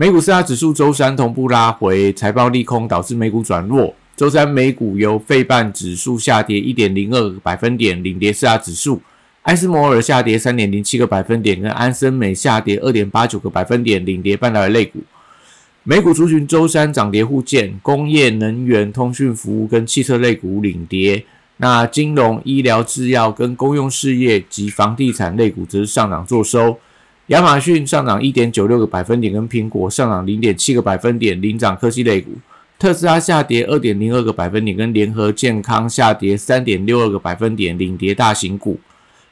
[0.00, 3.94] 美股四大指数周三同步拉回，财报利空导致美股转弱。
[4.16, 9.02] 周三美股由费半指数下跌一点零二个百分点领跌四大指数，
[9.42, 15.00] 埃斯摩尔下跌三点零七个百分点，跟安森美下跌二点八九个百分点领跌半导体类股。
[15.82, 21.26] 美股族群周三涨跌互见，工业、能源、通讯服务跟汽车类股领跌，
[21.58, 26.78] 那金融、医疗、制药跟公用事业及房地产类股则是上涨做收。
[27.30, 32.32] 亚马逊上涨一点九六个百分点，跟苹果上涨零点七个百分点领涨科技类股。
[32.76, 38.80] 特斯拉下跌二点零二个百分点，跟联合健康下跌三点六二个百分点领跌大型股。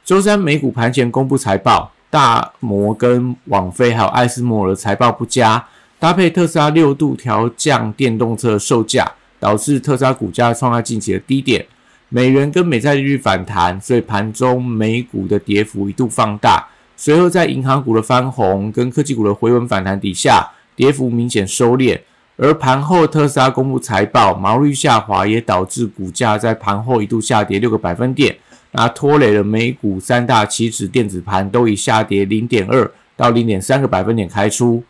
[0.04, 5.66] 周三美股盘前公布财报，大摩跟网飞还有艾斯摩尔财报不佳，
[5.98, 11.66] 搭配特斯拉六度调降电动车售价，导致特斯拉股价创下近期的低点。
[12.10, 16.64] 美元跟美债利率反弹，所以盘中美股的跌幅一度放大。
[17.00, 21.96] 随后，在银行股的翻红跟科技股的回稳反弹底下，跌幅明显收敛。
[22.36, 28.36] 而盘后特斯拉公布财报，毛利率下滑也导致股价在盘后一度下跌六个百分点，
[28.72, 34.82] 那拖累了美股三大期指电子盘都以下跌零点二到零点三个百分点开出。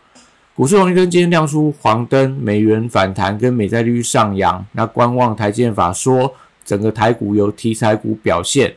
[0.54, 6.34] 股市红绿灯今天亮出黄灯，美元反弹跟美债利率上扬，那观望台建法说，
[6.64, 8.74] 整个台股由题材股表现。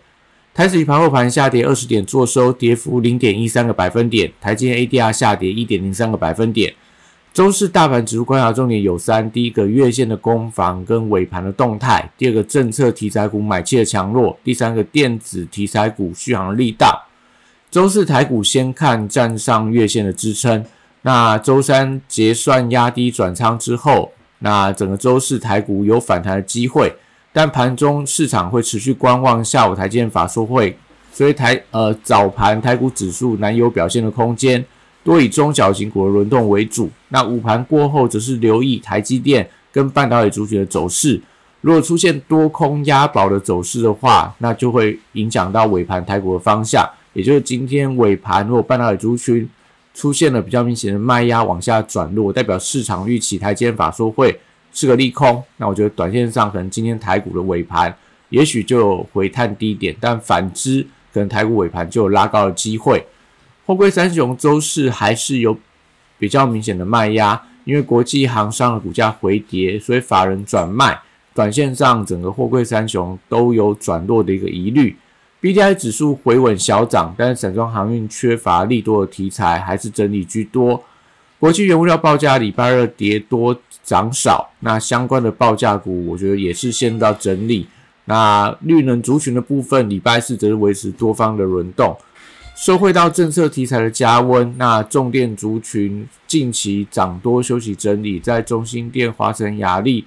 [0.53, 4.29] 台指盘后盘下跌二十点，做收跌幅零点一三个百分点。
[4.41, 6.73] 台积电 ADR 下跌一点零三个百分点。
[7.33, 17.07] 周四大盘指数观察重点有三：第一个月线的攻防跟尾盘的动态；第二个政策题材股买气的强弱；第三个电子题材股续航的力道。
[17.71, 20.65] 周四台股先看站上月线的支撑，
[21.03, 26.93] 那周三结算压低转仓之后，那整个周四台股有反弹的机会。
[27.33, 30.77] 但盘中市场会持续观望下午台建法说会，
[31.13, 34.63] 所以台呃早盘台股指数难有表现的空间，
[35.03, 36.89] 多以中小型股的轮动为主。
[37.09, 41.21] 那午盘过后则是留意台积电跟半导体族群的走势。
[41.61, 46.89] 如果出现多空押宝的走势的话，那就会影响到尾盘台股的方向。
[47.13, 49.47] 也就是今天尾盘，如果半导体族群
[49.93, 54.37] 出现了比较明显的卖压往下转弱，代表市场预期台建法说会。
[54.71, 57.95] 是个利空，那我觉得短线上可能今天台股的尾盘
[58.29, 60.81] 也许就有回探低点，但反之
[61.13, 63.05] 可能台股尾盘就有拉高的机会。
[63.65, 65.57] 货柜三雄周四还是有
[66.17, 70.99] 比较明显的卖压，因为国际航商的股价回跌，所以法人转卖，
[71.33, 74.95] 短线上整个货柜三雄都有转弱的一个疑虑。
[75.39, 80.83] B D I 指数回稳小涨，但是散装航运缺乏利多的题材，还是整理居多。
[81.41, 87.67] 国际原物料报价礼拜二跌多涨少，那相关的报价股，我觉得也是陷入到整理。
[88.05, 91.97] 那绿能族群的部分，礼拜四则是维持多方的轮动，
[92.55, 94.53] 受惠到政策题材的加温。
[94.59, 100.05] 那重电族群近期涨多休息整理，在中心电、华晨、雅力、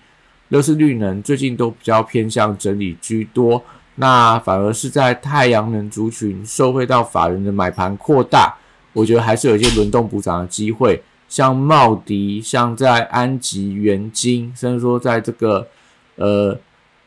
[0.51, 3.61] 乐视绿能最近都比较偏向整理居多。
[3.97, 8.55] 那反而是在太阳能族群受惠到法人的买盘扩大，
[8.93, 11.03] 我觉得还是有一些轮动补涨的机会。
[11.28, 15.66] 像茂迪，像在安吉、元金，甚至说在这个
[16.16, 16.58] 呃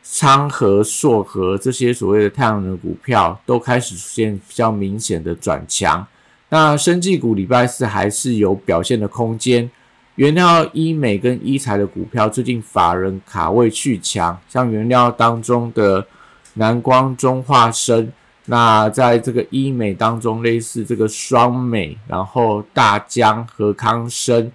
[0.02, 6.06] 昌河、硕河这些所谓的太阳能股票，都开始出现比较明显的转强。
[6.50, 9.70] 那生技股礼拜四还是有表现的空间。
[10.16, 16.06] 原料医美跟医材的股票，最近法人卡位去强，像原料当中的
[16.54, 18.12] 南光、中化生。
[18.50, 24.50] 那在这个医美当中，类似这个双美，然后大疆、和康生、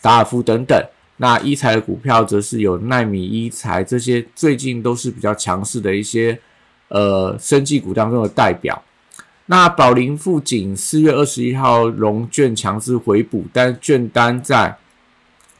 [0.00, 0.82] 达尔夫等等。
[1.18, 6.38] 那医材的股票则是有奈米医材，这些最近都是比较强势的一些
[6.88, 8.82] 呃生技股当中的代表。
[9.44, 14.74] 那宝林富锦四月二十一号融券强制回补，但券单在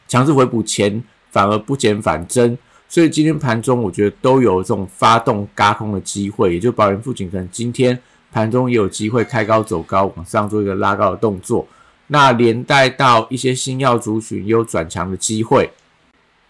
[0.09, 2.57] 强制回补前反而不减反增。
[2.89, 7.99] 所以今天盘中，我觉得都有这种发动嘎空的机会，也就保人附近可能今天
[8.33, 11.67] 盘中也有机会开高走高，往上做一个拉高的动作。
[12.07, 15.69] 那连带到一些新药族群也有转强的机会，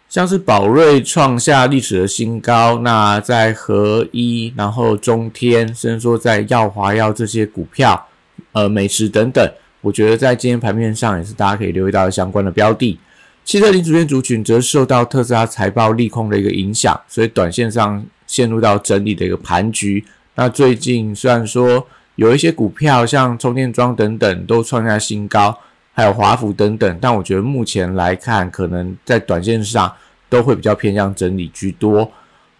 [0.07, 8.07] 像是宝瑞创下历史的新高，那在合一，然后中天，甚至说在耀华药这些股票，
[8.53, 9.51] 呃，美食等等，
[9.81, 12.99] 我觉得在今天盘面上也是大家可以留意到相关的标的。
[13.47, 20.05] 汽车零组件族群则受到特斯拉财报利空的一个影响，所以短线上陷入到整理的一个盘局。
[20.35, 25.57] 那最近虽然说有一些股票像充电桩等等都创下新高，
[25.93, 29.93] 还有华府等等，但我觉得目前来看，可能在短线上
[30.29, 32.11] 都会比较偏向整理居多。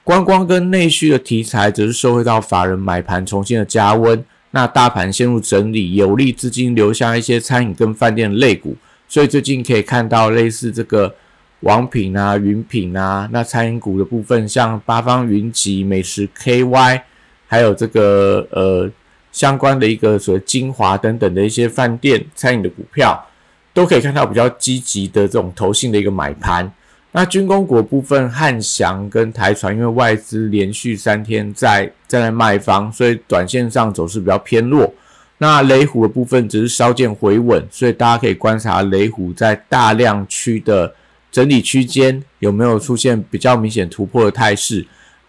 [0.05, 8.77] 观光跟内需的题材则是受惠到法人买盘重新的加温，那大盘陷入整理，有利资金流向一些餐饮跟饭店的类股。
[9.09, 11.15] 所以最近可以看到类似这个
[11.61, 17.01] 王品啊、云品啊，那餐饮股的部分，像八方云集、美食 KY，
[17.47, 18.91] 还有这个呃
[19.33, 23.27] 相关的一个所谓精华等等的一些饭店餐饮的股票，
[23.73, 26.71] 都可以看到比较积极的这种投信的一个买盘。
[27.13, 34.93] 那军工股部分，汉翔跟台船，因为外资连续三天在在那卖方，所以短线上走势比较偏弱。
[35.39, 40.95] 那雷虎的部分只是稍见回稳，所以大家可以观察雷虎在大量区的
[41.31, 44.87] 整理区间有没有出现比较明显突破的态势。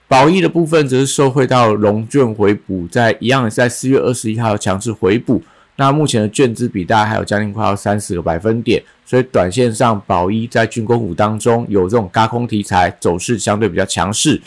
[0.07, 5.43] 宝益的部分则是受惠到龙卷回补，在一样也在四月二十一号强势回补。
[5.75, 14.41] 那目前的券资比大概还有将近快要三十个百分点，所以短线上宝一在军工股当中有这种高空题材走势相对比较强势。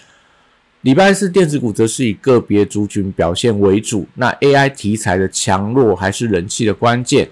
[0.82, 7.28] 礼拜四电子股则是以个别族群表现为主，那 AI 题材的强弱还是人气的关键。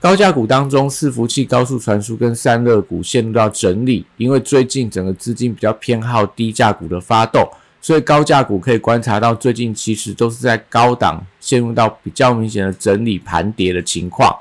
[0.00, 7.48] 高价股当中，伺服器、高速传输跟散热股陷入到整理，因为最近整个资金比较偏好低价股的发动，
[7.80, 14.36] 所以高价股可以观察到最近其实都是在高档陷入到比较明显的整理盘跌的情况。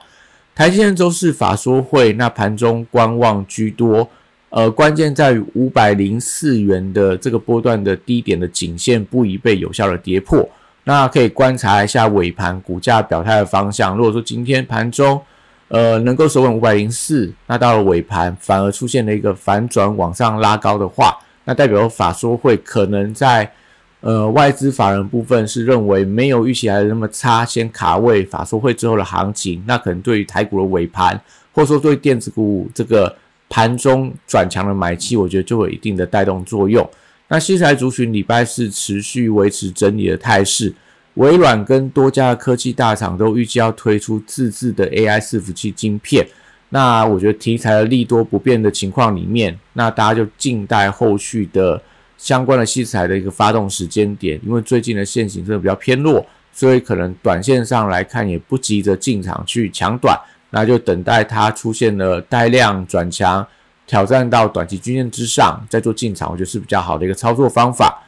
[0.55, 4.09] 台积电周四法说会，那盘中观望居多。
[4.49, 10.47] 呃，关键在于五百零四元的这个波段的低点的颈线不宜被有效的跌破。
[10.85, 13.97] 那可以观察一下尾盘股价表态的方向。
[13.97, 15.21] 如果说今天盘中
[15.67, 23.51] 呃能够守稳五百零四，那到了尾盘反而出现了一个反转往上拉高的话，那代表法说会可能在
[23.99, 29.61] 呃外资法人部分是认为没有预期来的那么差，先卡位法说会之后的行情。
[29.67, 31.19] 那可能对于台股的尾盘，
[31.51, 33.13] 或者说对电子股这个。
[33.49, 36.87] 盘中转强的买气，我觉得就有一定的带动作用。
[37.29, 40.73] 那西材族群礼拜四持续维持整理的态势，
[41.15, 46.25] 微软跟多家科技大厂都预计要推出自制的 AI 伺服器晶片。
[46.69, 51.81] 那我觉得题材的利多不变的情况里面，那大家就静待后续的
[52.17, 54.39] 相关的器材的一个发动时间点。
[54.45, 60.17] 因为最近的线型真的比较偏弱，所以可能短线上来看也不急着进场去抢短。
[60.49, 63.45] 那就等待它出现了带量转强，
[63.85, 68.03] 挑战到短期均线之上，再做进场，我觉得是比较好的一个操作方法。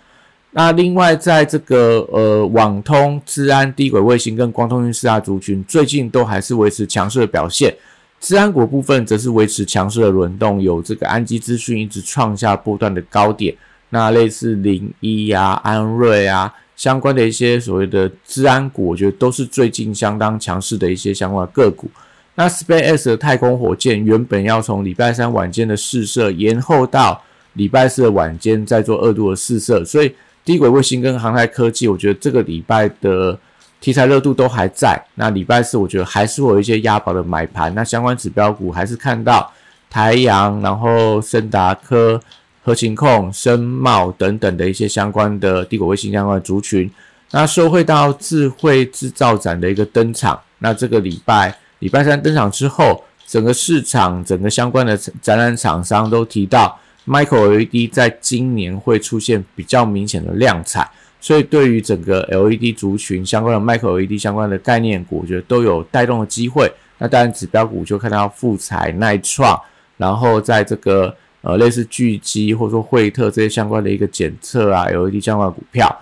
[0.52, 7.76] 那另外，在这个呃网通、治安、低轨卫星跟光通讯四大族群，最近都还是维持强势的表现。
[8.20, 13.56] 治安股部分则是维持强势的轮动，有这个安基资讯一直创下波段的高点。
[13.92, 21.90] 那类似零一啊、安瑞啊相关的一些所谓的治安股，我觉得都是最近相当强势的一些相关的个股。
[22.36, 27.22] 那 SpaceX 的太空火箭原本要从礼拜三晚间的试射延后到
[27.54, 30.16] 礼拜四的晚间再做二度的试射，所以
[30.46, 33.38] 低轨卫星跟航太科技，我觉得这个礼拜的
[33.82, 34.98] 题材热度都还在。
[35.16, 37.74] 那礼拜四我觉得还是会有一些押宝的买盘。
[37.76, 39.52] 那相关指标股还是看到
[39.90, 42.22] 台阳，然后森达科、
[42.64, 46.90] 核情控、深茂等等的一些相关的低轨卫星相关的族群。
[47.32, 51.54] 那收回到智慧制造展的一个登场，那这个礼拜。
[51.80, 60.90] 礼拜三登场之后，整个市场、整个相关的展览厂商都提到，Micro LED 在今年会出现比较明显的量产，
[61.22, 66.72] 所以对于整个 LED 族群相关的 Micro LED 相关的概念股，我觉得都有带动的机会。
[66.98, 69.58] 那当然，指标股就看到富彩、耐创，
[69.96, 75.98] 然后在这个呃类似巨基或者说惠特这些相关的一个检测啊 LED 相关的股票。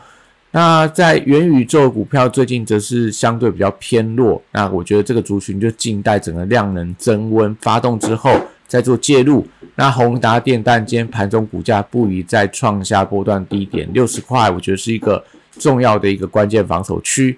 [0.58, 8.36] 那在元宇宙股票最近则是相对比较偏弱，那我觉得这个族群就静待整个量能增温发动之后
[8.68, 9.46] 再做介入。
[9.76, 15.24] 那宏达电但今天盘中股价不宜再创下波段低点六十块，我觉得是一个
[15.60, 17.38] 重要的一个关键防守区。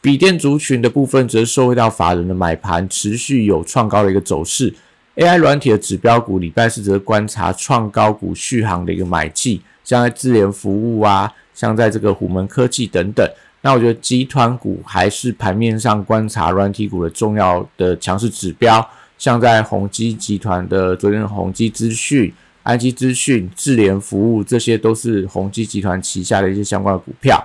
[0.00, 4.72] 笔电族群的部分则受惠到法人的买盘，持续有创高的一个走势。
[5.16, 9.60] AI 软体的指标股礼拜四则观察创高股续航的一个买气，
[9.92, 11.30] 像在智联服务啊。
[11.54, 13.28] 像在这个虎门科技等等，
[13.60, 18.84] 那我觉得集团股还是盘面上观察软体股的重要的强势指标。
[19.18, 22.32] 像在宏基集团的昨天宏基资讯、
[22.62, 27.38] 安基资讯、智联服务，这些都是宏基集团旗下的一些相关的股票。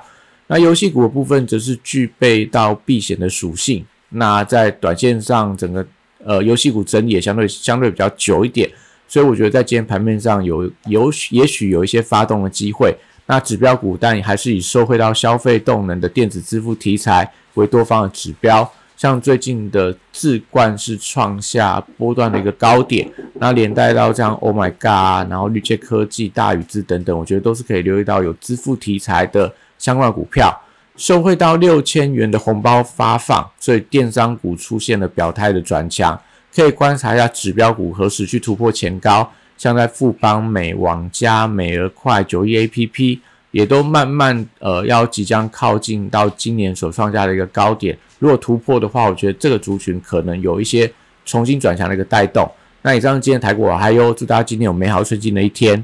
[0.47, 3.85] 那游戏股的部分则是具备到避险的属性。
[4.11, 5.85] 那在短线上，整个
[6.23, 8.71] 呃游戏股整理也相对相对比较久一点。
[9.07, 12.95] 所以我觉得在今天盘面上有有也许有一些发动的机会。
[13.25, 18.69] 那指标股，但还是以受惠到消费动能的电子支付题材为多方的指标。
[18.95, 30.51] 像最近的智冠是创下波段的一个高点，那连带到这样 Oh my God，然后绿界科技、大宇智等等，我觉得都是可以留意到有支付题材的相关股票，
[30.95, 36.19] 受惠到六千元的红包发放，所以电商股出现了表态的转强，
[36.63, 43.21] 可以观察一下指标股何时去突破前高，像在富邦美、网加、美而快、九亿 A P P。
[43.51, 50.91] 也都慢慢呃要即将靠近到今年所创下的一个高点，如果突破的话，我觉得这个族群可能有一些
[51.25, 52.47] 重新转强的一个带动。
[52.81, 55.83] 那以上今天台股还有祝大家今天有美好顺境的一天。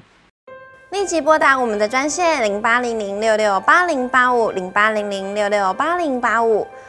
[0.91, 6.67] 立即拨打我们的专线零八零零六六八零八五零八零零六六八零八五。